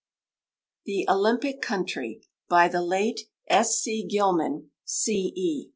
THE 0.85 1.05
OLYMPIC 1.07 1.61
COUNTRY 1.61 2.23
By 2.49 2.67
the 2.67 2.81
late 2.81 3.29
S. 3.47 3.79
C. 3.81 4.03
Gilman, 4.03 4.71
C. 4.83 5.31
E. 5.35 5.69